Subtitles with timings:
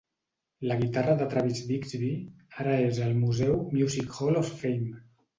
[0.69, 2.09] La guitarra de Travis-Bigsby
[2.63, 4.89] ara és al museu Music Hall of Fame.